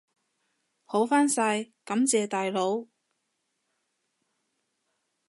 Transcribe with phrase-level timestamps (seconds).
[0.85, 2.87] 好返晒，感謝大佬！